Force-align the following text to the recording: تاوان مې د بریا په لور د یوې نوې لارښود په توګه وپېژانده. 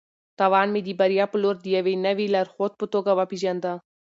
تاوان 0.39 0.67
مې 0.73 0.81
د 0.85 0.89
بریا 0.99 1.25
په 1.31 1.37
لور 1.43 1.55
د 1.61 1.65
یوې 1.77 1.95
نوې 2.05 2.25
لارښود 2.33 2.73
په 2.79 2.85
توګه 2.93 3.11
وپېژانده. 3.15 3.73